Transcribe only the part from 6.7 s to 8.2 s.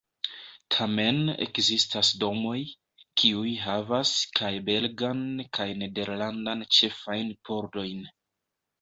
ĉefajn pordojn.